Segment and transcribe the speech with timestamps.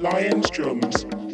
[0.00, 1.29] Lions Drums.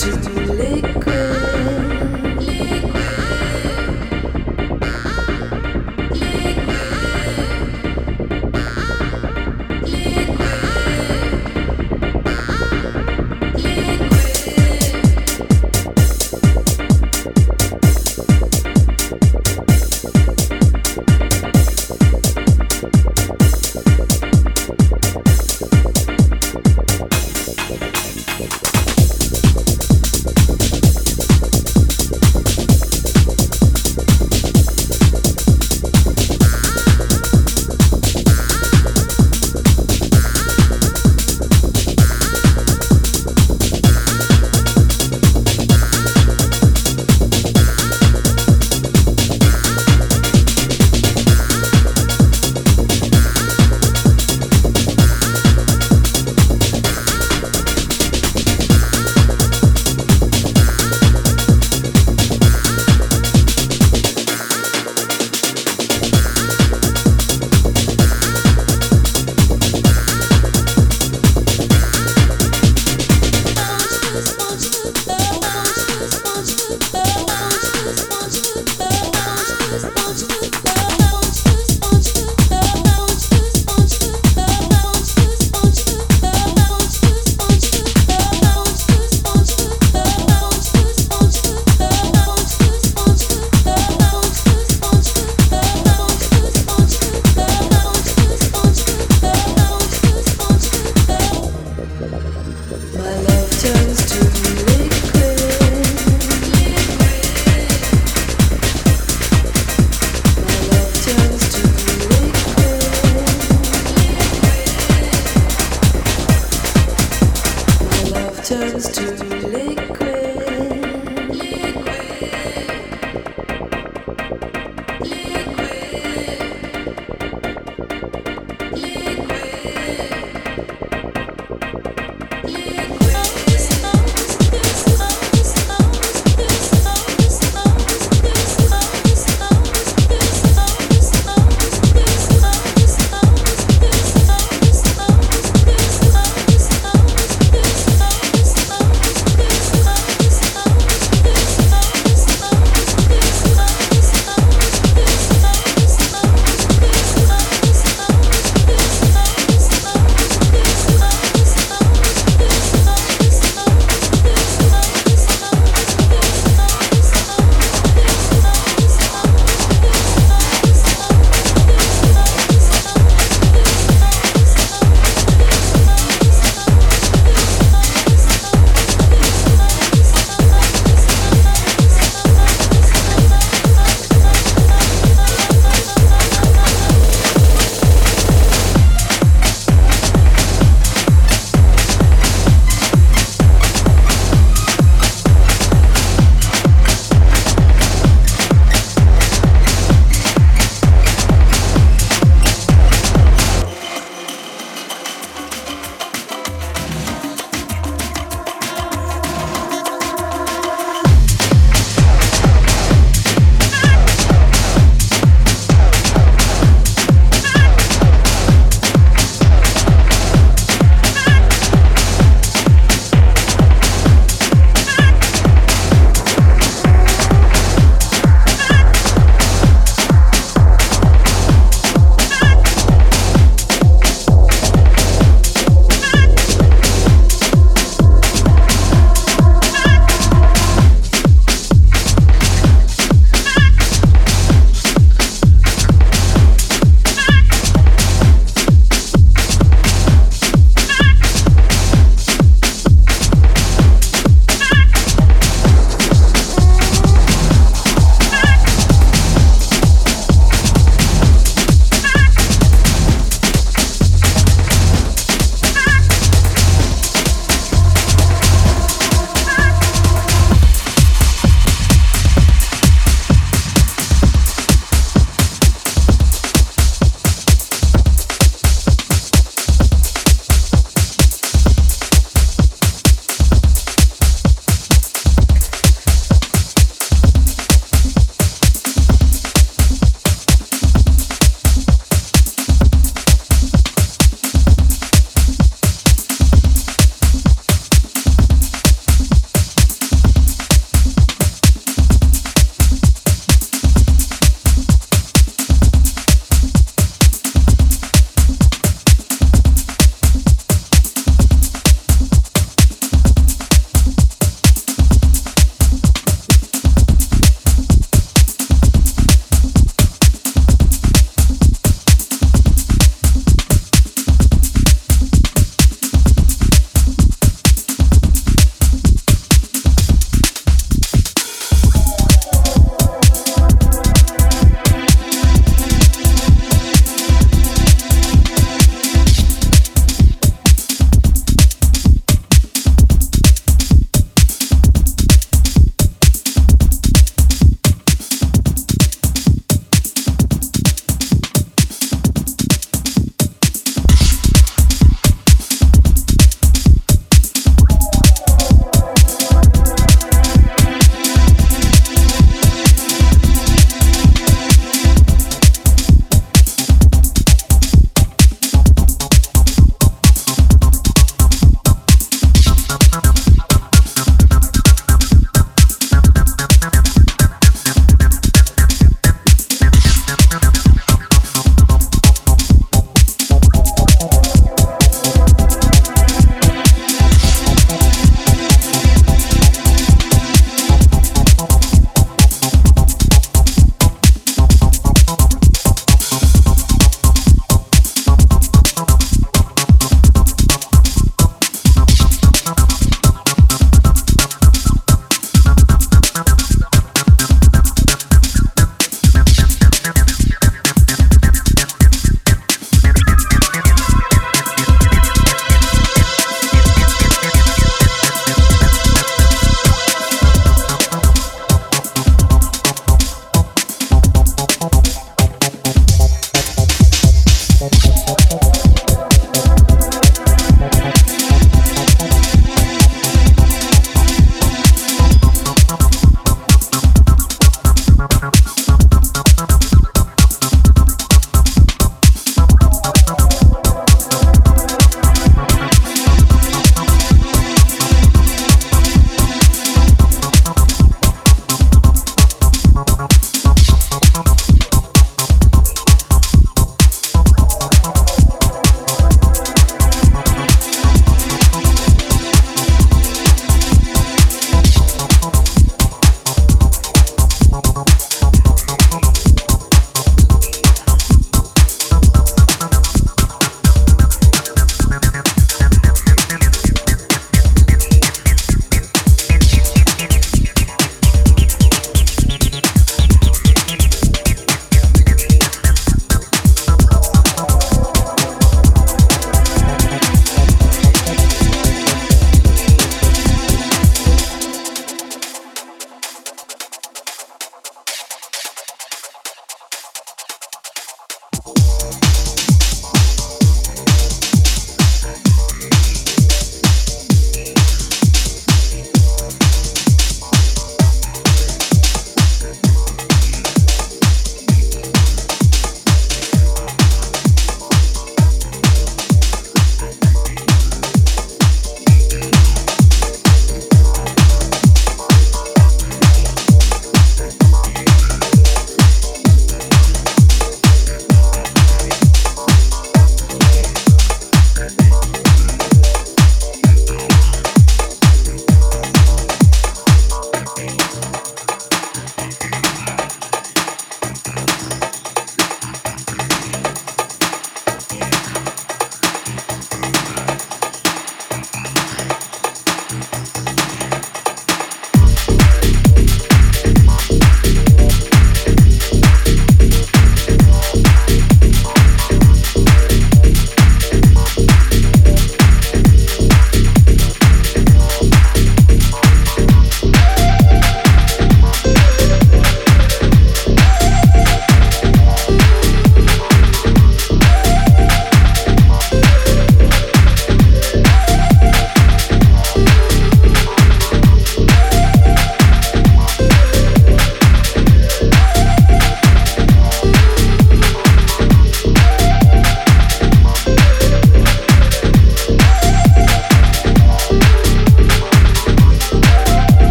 [0.00, 1.29] to liquid.